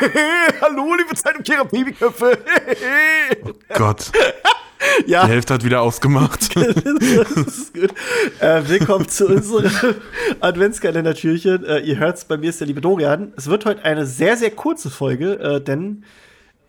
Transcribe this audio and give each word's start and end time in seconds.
Hallo, 0.62 0.94
liebe 0.94 1.14
Zeitumkehrer 1.14 1.64
Babyköpfe. 1.64 2.38
oh 3.44 3.52
Gott. 3.76 4.10
Ja. 5.06 5.26
Die 5.26 5.32
Hälfte 5.32 5.54
hat 5.54 5.64
wieder 5.64 5.82
ausgemacht. 5.82 6.56
das 6.56 7.30
ist 7.32 7.74
gut. 7.74 7.92
Äh, 8.40 8.62
willkommen 8.66 9.06
zu 9.08 9.26
unserem 9.26 9.70
Adventskalender-Türchen. 10.40 11.64
Äh, 11.66 11.80
ihr 11.80 11.98
hört 11.98 12.16
es, 12.16 12.24
bei 12.24 12.38
mir 12.38 12.48
ist 12.48 12.60
der 12.60 12.66
liebe 12.66 12.80
Dorian. 12.80 13.34
Es 13.36 13.46
wird 13.46 13.66
heute 13.66 13.84
eine 13.84 14.06
sehr, 14.06 14.38
sehr 14.38 14.50
kurze 14.50 14.88
Folge, 14.88 15.38
äh, 15.38 15.60
denn 15.60 16.04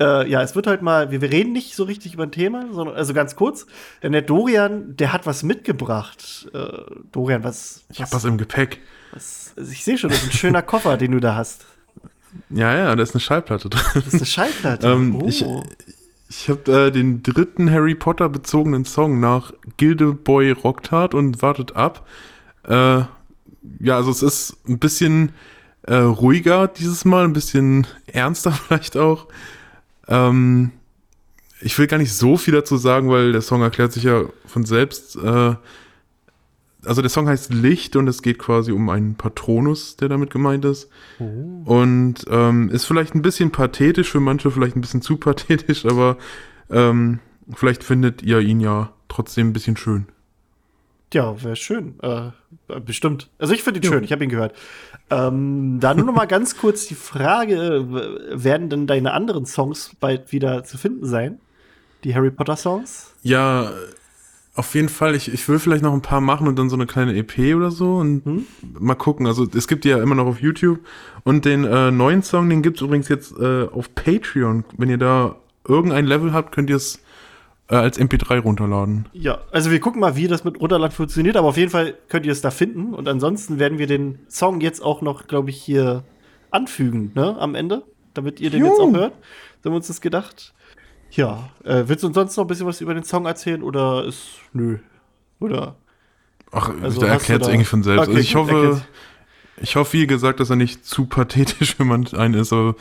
äh, 0.00 0.28
ja, 0.28 0.42
es 0.42 0.56
wird 0.56 0.66
heute 0.66 0.82
mal, 0.82 1.12
wir, 1.12 1.20
wir, 1.20 1.30
reden 1.30 1.52
nicht 1.52 1.76
so 1.76 1.84
richtig 1.84 2.14
über 2.14 2.24
ein 2.24 2.32
Thema, 2.32 2.66
sondern 2.72 2.96
also 2.96 3.14
ganz 3.14 3.36
kurz. 3.36 3.66
Denn 4.02 4.10
der 4.10 4.22
Dorian, 4.22 4.96
der 4.96 5.12
hat 5.12 5.24
was 5.24 5.44
mitgebracht. 5.44 6.48
Äh, 6.52 6.66
Dorian, 7.12 7.44
was, 7.44 7.84
was? 7.88 7.96
Ich 7.96 8.02
hab 8.02 8.12
was 8.12 8.24
im 8.24 8.38
Gepäck. 8.38 8.80
Was, 9.12 9.54
also 9.56 9.70
ich 9.70 9.84
sehe 9.84 9.98
schon, 9.98 10.10
das 10.10 10.20
ist 10.20 10.30
ein 10.30 10.36
schöner 10.36 10.62
Koffer, 10.62 10.96
den 10.96 11.12
du 11.12 11.20
da 11.20 11.36
hast. 11.36 11.64
Ja, 12.50 12.76
ja, 12.76 12.96
da 12.96 13.02
ist 13.02 13.14
eine 13.14 13.20
Schallplatte 13.20 13.68
drin. 13.68 13.82
Das 13.94 14.06
ist 14.06 14.14
eine 14.14 14.26
Schallplatte. 14.26 14.86
ähm, 14.90 15.16
oh. 15.16 15.26
Ich, 15.26 15.44
ich 16.28 16.48
habe 16.48 16.86
äh, 16.86 16.90
den 16.90 17.22
dritten 17.22 17.70
Harry 17.70 17.94
Potter 17.94 18.28
bezogenen 18.28 18.84
Song 18.84 19.20
nach 19.20 19.52
Gildeboy 19.76 20.52
Rocktart 20.52 21.14
und 21.14 21.42
wartet 21.42 21.76
ab. 21.76 22.06
Äh, 22.64 23.02
ja, 23.80 23.96
also 23.96 24.10
es 24.10 24.22
ist 24.22 24.56
ein 24.68 24.78
bisschen 24.78 25.32
äh, 25.82 25.94
ruhiger 25.96 26.68
dieses 26.68 27.04
Mal, 27.04 27.24
ein 27.24 27.32
bisschen 27.32 27.86
ernster 28.06 28.52
vielleicht 28.68 28.96
auch. 28.96 29.26
Ähm, 30.08 30.72
ich 31.60 31.78
will 31.78 31.86
gar 31.86 31.98
nicht 31.98 32.14
so 32.14 32.36
viel 32.36 32.54
dazu 32.54 32.76
sagen, 32.76 33.10
weil 33.10 33.32
der 33.32 33.42
Song 33.42 33.62
erklärt 33.62 33.92
sich 33.92 34.04
ja 34.04 34.22
von 34.46 34.64
selbst. 34.64 35.16
Äh, 35.16 35.54
also 36.84 37.02
der 37.02 37.10
Song 37.10 37.28
heißt 37.28 37.52
Licht 37.52 37.96
und 37.96 38.08
es 38.08 38.22
geht 38.22 38.38
quasi 38.38 38.72
um 38.72 38.88
einen 38.88 39.14
Patronus, 39.14 39.96
der 39.96 40.08
damit 40.08 40.30
gemeint 40.30 40.64
ist. 40.64 40.88
Oh. 41.18 41.24
Und 41.64 42.24
ähm, 42.28 42.70
ist 42.70 42.84
vielleicht 42.84 43.14
ein 43.14 43.22
bisschen 43.22 43.50
pathetisch, 43.50 44.10
für 44.10 44.20
manche 44.20 44.50
vielleicht 44.50 44.76
ein 44.76 44.80
bisschen 44.80 45.02
zu 45.02 45.16
pathetisch, 45.16 45.84
aber 45.84 46.16
ähm, 46.70 47.20
vielleicht 47.54 47.84
findet 47.84 48.22
ihr 48.22 48.40
ihn 48.40 48.60
ja 48.60 48.92
trotzdem 49.08 49.48
ein 49.48 49.52
bisschen 49.52 49.76
schön. 49.76 50.06
Ja, 51.12 51.42
wäre 51.42 51.56
schön. 51.56 51.98
Äh, 52.02 52.30
bestimmt. 52.80 53.30
Also 53.38 53.52
ich 53.52 53.62
finde 53.62 53.80
ihn 53.80 53.84
ja. 53.84 53.90
schön, 53.90 54.04
ich 54.04 54.12
habe 54.12 54.22
ihn 54.22 54.30
gehört. 54.30 54.54
Ähm, 55.10 55.78
da 55.80 55.92
nur 55.92 56.06
noch 56.06 56.14
mal 56.14 56.26
ganz 56.26 56.56
kurz 56.56 56.86
die 56.86 56.94
Frage, 56.94 57.84
werden 58.32 58.70
denn 58.70 58.86
deine 58.86 59.12
anderen 59.12 59.44
Songs 59.44 59.90
bald 59.98 60.30
wieder 60.30 60.62
zu 60.62 60.78
finden 60.78 61.06
sein? 61.06 61.40
Die 62.04 62.14
Harry 62.14 62.30
Potter 62.30 62.56
Songs? 62.56 63.12
Ja, 63.22 63.72
auf 64.60 64.74
jeden 64.74 64.88
Fall, 64.88 65.14
ich, 65.14 65.32
ich 65.32 65.48
will 65.48 65.58
vielleicht 65.58 65.82
noch 65.82 65.92
ein 65.92 66.02
paar 66.02 66.20
machen 66.20 66.46
und 66.46 66.58
dann 66.58 66.70
so 66.70 66.76
eine 66.76 66.86
kleine 66.86 67.16
EP 67.16 67.56
oder 67.56 67.70
so 67.70 67.96
und 67.96 68.24
hm? 68.24 68.46
mal 68.78 68.94
gucken. 68.94 69.26
Also 69.26 69.46
es 69.54 69.66
gibt 69.66 69.84
die 69.84 69.88
ja 69.88 70.02
immer 70.02 70.14
noch 70.14 70.26
auf 70.26 70.40
YouTube 70.40 70.78
und 71.24 71.44
den 71.44 71.64
äh, 71.64 71.90
neuen 71.90 72.22
Song, 72.22 72.48
den 72.48 72.62
gibt 72.62 72.76
es 72.76 72.82
übrigens 72.82 73.08
jetzt 73.08 73.32
äh, 73.38 73.64
auf 73.64 73.94
Patreon. 73.94 74.64
Wenn 74.76 74.90
ihr 74.90 74.98
da 74.98 75.36
irgendein 75.66 76.06
Level 76.06 76.32
habt, 76.32 76.52
könnt 76.52 76.70
ihr 76.70 76.76
es 76.76 77.00
äh, 77.68 77.74
als 77.74 77.98
MP3 77.98 78.40
runterladen. 78.40 79.06
Ja, 79.12 79.40
also 79.50 79.70
wir 79.70 79.80
gucken 79.80 80.00
mal, 80.00 80.14
wie 80.14 80.28
das 80.28 80.44
mit 80.44 80.60
Runterladen 80.60 80.94
funktioniert, 80.94 81.36
aber 81.36 81.48
auf 81.48 81.56
jeden 81.56 81.70
Fall 81.70 81.94
könnt 82.08 82.26
ihr 82.26 82.32
es 82.32 82.42
da 82.42 82.50
finden 82.50 82.92
und 82.94 83.08
ansonsten 83.08 83.58
werden 83.58 83.78
wir 83.78 83.86
den 83.86 84.18
Song 84.28 84.60
jetzt 84.60 84.82
auch 84.82 85.00
noch, 85.00 85.26
glaube 85.26 85.50
ich, 85.50 85.56
hier 85.56 86.04
anfügen, 86.50 87.12
ne, 87.14 87.36
am 87.38 87.54
Ende, 87.54 87.82
damit 88.12 88.40
ihr 88.40 88.50
den 88.50 88.60
jo. 88.60 88.66
jetzt 88.66 88.80
auch 88.80 88.92
hört. 88.92 89.14
So 89.62 89.68
haben 89.68 89.72
wir 89.72 89.76
uns 89.76 89.86
das 89.86 90.00
gedacht. 90.00 90.52
Ja, 91.10 91.50
äh, 91.64 91.84
willst 91.86 92.02
du 92.02 92.08
uns 92.08 92.14
sonst 92.14 92.36
noch 92.36 92.44
ein 92.44 92.48
bisschen 92.48 92.66
was 92.66 92.80
über 92.80 92.94
den 92.94 93.04
Song 93.04 93.26
erzählen 93.26 93.62
oder 93.62 94.04
ist 94.04 94.28
nö? 94.52 94.78
Oder? 95.40 95.76
Ach, 96.52 96.70
also, 96.82 97.00
der 97.00 97.10
erklärt 97.10 97.42
es 97.42 97.48
eigentlich 97.48 97.68
von 97.68 97.82
selbst. 97.82 98.08
Okay, 98.08 98.16
also 98.16 98.20
ich 98.20 98.34
hoffe, 98.34 98.82
ich 99.62 99.76
hoffe, 99.76 99.92
wie 99.94 100.06
gesagt, 100.06 100.40
dass 100.40 100.50
er 100.50 100.56
nicht 100.56 100.84
zu 100.84 101.06
pathetisch 101.06 101.76
für 101.76 101.82
einen 101.82 102.34
ist, 102.34 102.52
aber, 102.52 102.74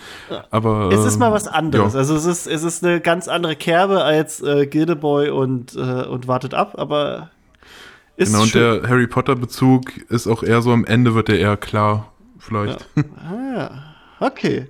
aber 0.50 0.92
es 0.92 1.06
ist 1.06 1.20
mal 1.20 1.32
was 1.32 1.48
ähm, 1.48 1.54
anderes. 1.54 1.94
Ja. 1.94 2.00
Also 2.00 2.16
es 2.16 2.26
ist, 2.26 2.48
es 2.48 2.64
ist 2.64 2.84
eine 2.84 3.02
ganz 3.02 3.28
andere 3.28 3.56
Kerbe 3.56 4.04
als 4.04 4.42
äh, 4.42 4.66
Gildeboy 4.66 5.30
und, 5.30 5.76
äh, 5.76 6.06
und 6.06 6.28
wartet 6.28 6.54
ab, 6.54 6.76
aber 6.78 7.32
ist 8.16 8.32
Genau, 8.32 8.44
und 8.44 8.56
der 8.56 8.84
Harry 8.88 9.08
Potter 9.08 9.36
Bezug 9.36 9.98
ist 10.10 10.28
auch 10.28 10.44
eher 10.44 10.62
so 10.62 10.72
am 10.72 10.86
Ende 10.86 11.16
wird 11.16 11.30
er 11.30 11.40
eher 11.40 11.58
klar, 11.58 12.12
vielleicht. 12.38 12.86
Ja. 12.96 13.04
Ah, 13.18 13.58
ja. 13.58 13.72
Okay. 14.20 14.68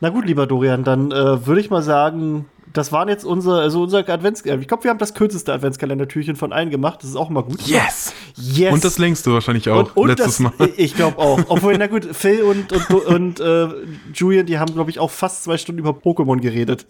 Na 0.00 0.10
gut, 0.10 0.26
lieber 0.26 0.46
Dorian, 0.46 0.84
dann 0.84 1.10
äh, 1.10 1.46
würde 1.46 1.60
ich 1.60 1.70
mal 1.70 1.82
sagen, 1.82 2.46
das 2.78 2.92
waren 2.92 3.08
jetzt 3.08 3.24
unsere, 3.24 3.60
also 3.60 3.82
unser 3.82 4.08
Adventskalender. 4.08 4.62
Ich 4.62 4.68
glaube, 4.68 4.84
wir 4.84 4.90
haben 4.90 4.98
das 4.98 5.12
kürzeste 5.12 5.52
Adventskalender-Türchen 5.52 6.36
von 6.36 6.52
allen 6.52 6.70
gemacht. 6.70 7.02
Das 7.02 7.10
ist 7.10 7.16
auch 7.16 7.28
mal 7.28 7.42
gut. 7.42 7.60
Yes! 7.62 8.14
Yes! 8.36 8.72
Und 8.72 8.84
das 8.84 8.98
längste 8.98 9.32
wahrscheinlich 9.32 9.68
auch, 9.68 9.96
und, 9.96 9.96
und 9.96 10.08
letztes 10.08 10.38
das, 10.38 10.40
Mal. 10.40 10.52
Ich 10.76 10.94
glaube 10.94 11.18
auch. 11.18 11.40
Obwohl, 11.48 11.76
na 11.76 11.88
gut, 11.88 12.04
Phil 12.04 12.42
und, 12.42 12.72
und, 12.72 12.90
und 13.06 13.40
äh, 13.40 13.68
Julian, 14.14 14.46
die 14.46 14.60
haben, 14.60 14.72
glaube 14.72 14.90
ich, 14.90 15.00
auch 15.00 15.10
fast 15.10 15.42
zwei 15.42 15.58
Stunden 15.58 15.80
über 15.80 15.90
Pokémon 15.90 16.40
geredet. 16.40 16.86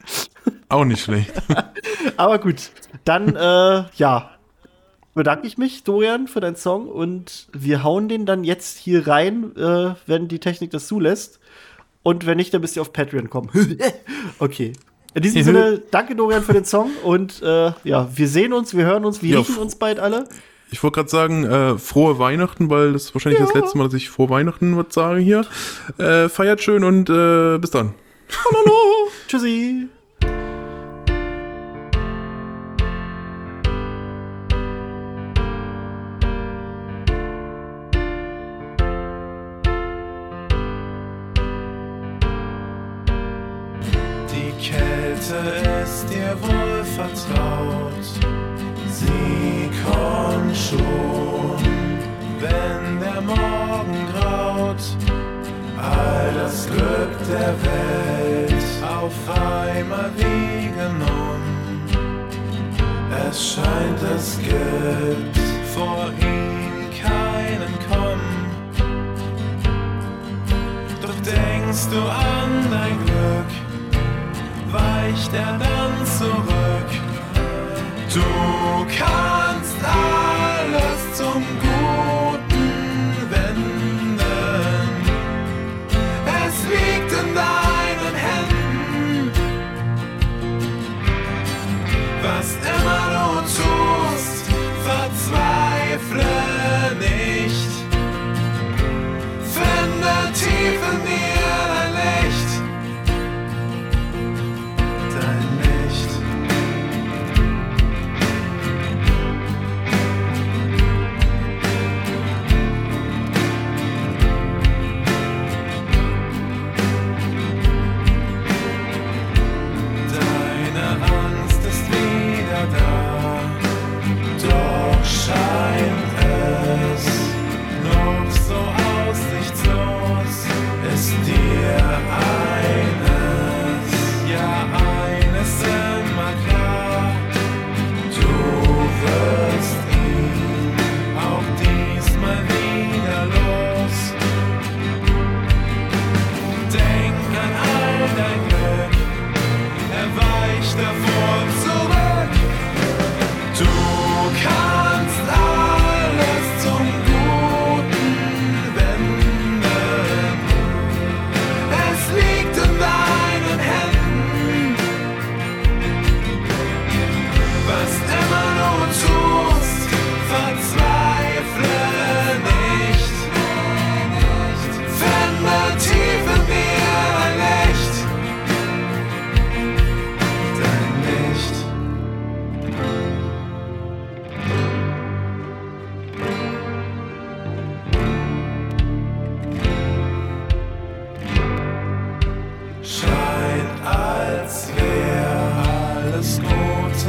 auch 0.70 0.86
nicht 0.86 1.02
schlecht. 1.02 1.32
Aber 2.16 2.38
gut, 2.38 2.70
dann, 3.04 3.36
äh, 3.36 3.84
ja, 3.96 4.30
bedanke 5.12 5.46
ich 5.46 5.58
mich, 5.58 5.84
Dorian, 5.84 6.28
für 6.28 6.40
deinen 6.40 6.56
Song 6.56 6.88
und 6.88 7.48
wir 7.52 7.82
hauen 7.84 8.08
den 8.08 8.24
dann 8.24 8.42
jetzt 8.42 8.78
hier 8.78 9.06
rein, 9.06 9.54
äh, 9.54 9.94
wenn 10.06 10.28
die 10.28 10.38
Technik 10.38 10.70
das 10.70 10.86
zulässt. 10.86 11.40
Und 12.02 12.24
wenn 12.24 12.38
nicht, 12.38 12.54
dann 12.54 12.62
müsst 12.62 12.76
ihr 12.76 12.80
auf 12.80 12.94
Patreon 12.94 13.28
kommen. 13.28 13.50
okay. 14.38 14.72
In 15.14 15.22
diesem 15.22 15.42
Sinne, 15.42 15.82
danke 15.90 16.14
Dorian 16.14 16.42
für 16.42 16.52
den 16.52 16.64
Song 16.64 16.90
und 17.02 17.42
äh, 17.42 17.72
ja, 17.82 18.08
wir 18.14 18.28
sehen 18.28 18.52
uns, 18.52 18.76
wir 18.76 18.84
hören 18.84 19.04
uns, 19.04 19.22
wir 19.22 19.30
ja, 19.30 19.38
riechen 19.38 19.56
uns 19.56 19.74
bald 19.76 19.98
alle. 19.98 20.28
Ich 20.70 20.82
wollte 20.84 20.96
gerade 20.96 21.08
sagen, 21.08 21.44
äh, 21.44 21.78
frohe 21.78 22.20
Weihnachten, 22.20 22.70
weil 22.70 22.92
das 22.92 23.06
ist 23.06 23.14
wahrscheinlich 23.14 23.40
ja. 23.40 23.46
das 23.46 23.54
letzte 23.54 23.76
Mal, 23.76 23.84
dass 23.84 23.94
ich 23.94 24.08
frohe 24.08 24.30
Weihnachten 24.30 24.76
was 24.76 24.94
sage 24.94 25.20
hier. 25.20 25.44
Äh, 25.98 26.28
feiert 26.28 26.62
schön 26.62 26.84
und 26.84 27.10
äh, 27.10 27.58
bis 27.58 27.70
dann. 27.70 27.94
Hallo, 28.44 29.08
tschüssi. 29.26 29.88
Ist 45.30 46.08
dir 46.10 46.36
wohl 46.42 46.84
vertraut. 46.84 48.06
Sie 48.90 49.70
kommt 49.84 50.56
schon, 50.56 51.56
wenn 52.40 53.00
der 53.00 53.20
Morgen 53.20 54.06
graut. 54.12 54.82
All 55.78 56.34
das 56.34 56.66
Glück 56.66 57.16
der 57.28 57.54
Welt 57.62 58.64
auf 58.84 59.14
einmal 59.28 60.10
wie 60.16 60.68
genommen. 60.68 61.82
Es 63.28 63.54
scheint, 63.54 64.02
es 64.14 64.38
gibt 64.38 65.36
vor 65.74 66.10
ihm 66.20 66.90
keinen 67.02 67.74
Kommen. 67.88 68.50
Doch 71.00 71.14
denkst 71.24 71.88
du 71.90 72.00
an 72.00 72.70
dein 72.70 72.98
Glück? 73.06 73.69
Weicht 75.10 75.32
er 75.32 75.58
dann 75.58 76.06
zurück. 76.06 76.90
Du 78.12 78.86
kannst 78.86 79.76
alles 79.84 81.16
zum 81.16 81.44
Guten 81.60 81.79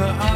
to 0.02 0.31